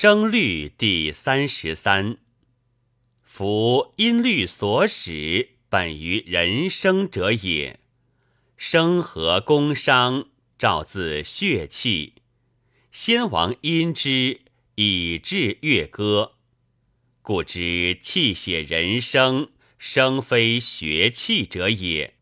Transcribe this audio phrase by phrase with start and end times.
[0.00, 2.18] 声律第三十三。
[3.24, 7.80] 夫音律所使，本于人生者也。
[8.56, 12.12] 生和宫商，照自血气。
[12.92, 14.42] 先王因之，
[14.76, 16.34] 以制乐歌。
[17.20, 22.14] 故知气血人生，生非学气者也。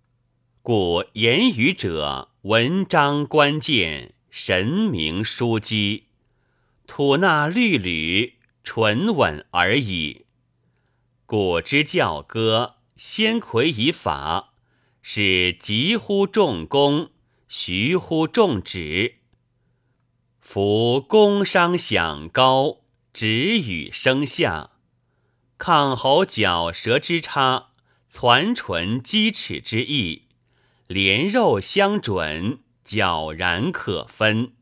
[0.63, 6.05] 故言语者，文章关键，神明枢机，
[6.87, 10.27] 吐纳律吕，纯稳而已。
[11.27, 14.55] 古之教歌，先魁以法，
[15.03, 17.11] 是急乎众功，
[17.49, 19.17] 徐乎众止。
[20.41, 22.83] 夫宫商响高，
[23.13, 23.27] 止
[23.59, 24.71] 语声下，
[25.59, 27.71] 抗喉角舌之差，
[28.09, 30.23] 攒唇击齿之意。
[30.87, 34.56] 连肉相准，皎然可分。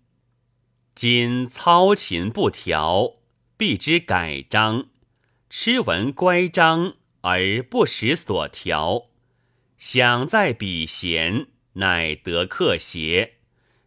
[0.95, 3.15] 今操琴不调，
[3.57, 4.87] 必之改章；
[5.51, 9.07] 痴闻乖张，而不识所调。
[9.77, 13.38] 想在笔弦，乃得克谐，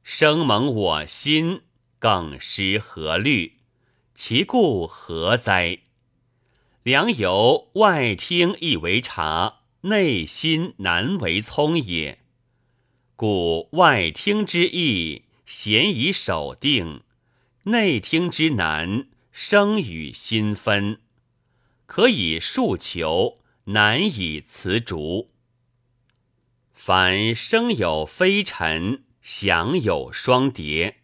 [0.04, 1.62] 生蒙我心，
[1.98, 3.53] 更失何虑？
[4.14, 5.80] 其故何哉？
[6.84, 12.20] 良由外听亦为察，内心难为聪也。
[13.16, 17.02] 故外听之意，弦以手定；
[17.70, 21.02] 内听之难，声与心分。
[21.86, 25.32] 可以数求，难以辞逐。
[26.74, 30.96] 凡声有飞尘，响有双叠，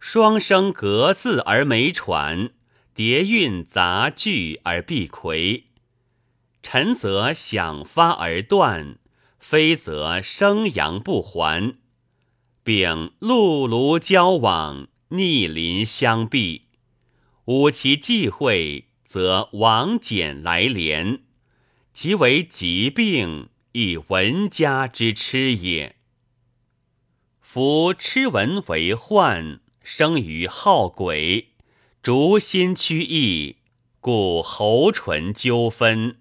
[0.00, 2.50] 双声隔字而没传，
[2.94, 5.64] 叠韵杂句而必魁。
[6.62, 8.98] 沉则响发而断。
[9.38, 11.76] 非则生扬不还，
[12.62, 16.62] 并陆卢交往，逆鳞相避。
[17.46, 21.22] 吾其忌讳，则王翦来连，
[21.92, 25.96] 即为疾病，亦文家之痴也。
[27.40, 31.46] 夫痴文为患，生于好诡，
[32.02, 33.58] 逐心趋意，
[34.00, 36.18] 故喉唇纠纷，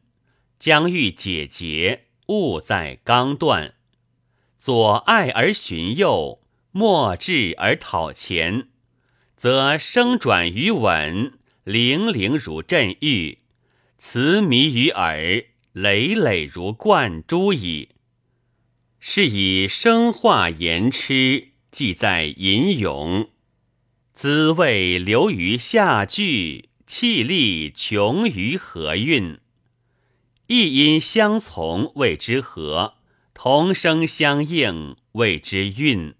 [0.59, 2.05] 将欲解结。
[2.27, 3.75] 勿在刚断，
[4.57, 8.69] 左爱而寻右，莫智而讨前，
[9.43, 11.33] 则声转于稳，
[11.65, 13.39] 泠泠如振玉，
[13.97, 15.43] 词迷于耳，
[15.73, 17.89] 累累如贯珠矣。
[19.01, 23.31] 是以生化言痴，即在吟咏，
[24.13, 29.39] 滋味流于下句，气力穷于和韵。
[30.47, 32.93] 一音相从谓之和，
[33.33, 36.15] 同声相应谓之韵。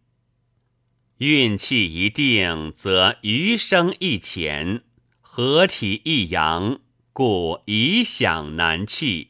[1.20, 4.84] 运气一定，则余生一浅，
[5.22, 6.80] 合体一扬，
[7.14, 9.30] 故以响难弃。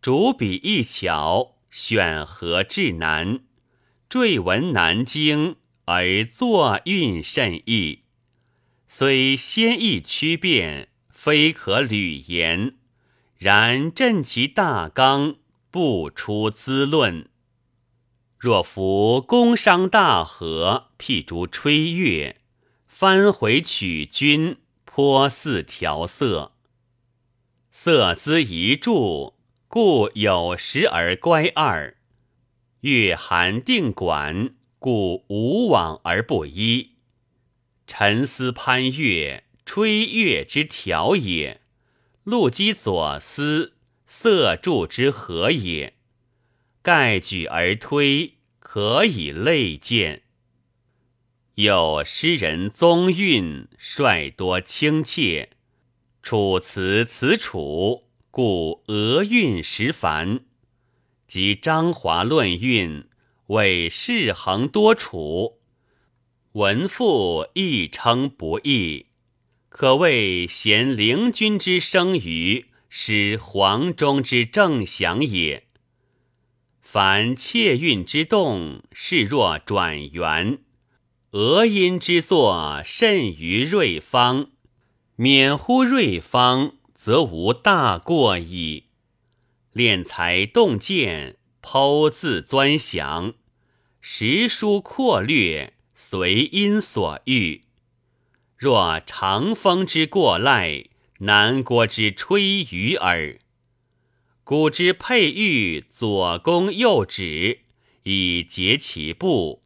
[0.00, 3.40] 主笔一巧，选和至难，
[4.08, 8.00] 缀文难精，而作韵甚易。
[8.86, 12.74] 虽先易曲变，非可履言。
[13.38, 15.36] 然振其大纲，
[15.70, 17.28] 不出资论。
[18.42, 22.40] 若夫宫商大和，譬诸吹乐，
[22.88, 26.50] 翻回曲君，颇似调色。
[27.70, 29.34] 色姿一注，
[29.68, 31.94] 故有时而乖二；
[32.80, 36.96] 月寒定管，故无往而不依。
[37.86, 41.60] 沉思攀越，吹乐之调也。
[42.24, 43.74] 陆机左思，
[44.08, 45.94] 色柱之和也。
[46.82, 50.22] 盖举而推，可以类见。
[51.54, 55.50] 有诗人宗韵，率多亲切。
[56.24, 60.40] 楚辞辞楚，故俄韵实繁。
[61.28, 63.04] 及张华论韵，
[63.46, 65.60] 谓世恒多楚。
[66.52, 69.06] 文赋亦称不易。
[69.68, 75.68] 可谓贤灵君之生于，使黄钟之正响也。
[76.82, 80.58] 凡切韵之动，视若转圆；
[81.30, 84.50] 俄音之作，甚于瑞方。
[85.16, 88.86] 免乎瑞方，则无大过矣。
[89.72, 93.34] 练才动见，剖字钻详，
[94.00, 97.62] 识书阔略，随音所欲。
[98.56, 100.86] 若长风之过赖，
[101.20, 103.38] 南郭之吹竽耳。
[104.52, 107.60] 古之佩玉左弓右指，
[108.02, 109.62] 以结其步，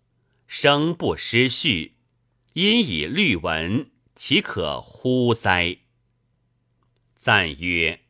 [0.46, 1.94] 声不失序；
[2.52, 5.78] 因以律文，岂可乎哉？
[7.16, 8.02] 赞曰：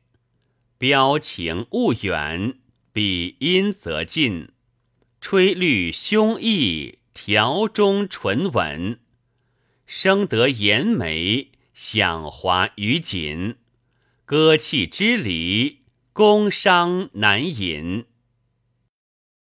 [0.76, 2.58] 标情勿远，
[2.92, 4.50] 比音则近。
[5.22, 9.00] 吹律胸臆，调中唇稳。
[9.86, 13.56] 生得言美，享华于锦。
[14.26, 15.85] 歌泣之礼，
[16.16, 18.06] 宫商难隐。